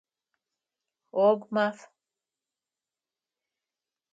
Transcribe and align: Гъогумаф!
Гъогумаф! 1.15 1.77